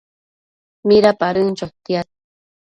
[0.87, 2.07] Midapadën chotiad